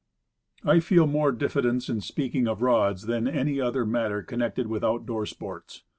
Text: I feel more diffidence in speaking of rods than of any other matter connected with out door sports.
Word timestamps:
I 0.65 0.79
feel 0.79 1.05
more 1.05 1.31
diffidence 1.31 1.87
in 1.87 2.01
speaking 2.01 2.47
of 2.47 2.63
rods 2.63 3.03
than 3.05 3.27
of 3.27 3.35
any 3.35 3.61
other 3.61 3.85
matter 3.85 4.23
connected 4.23 4.65
with 4.65 4.83
out 4.83 5.05
door 5.05 5.27
sports. 5.27 5.83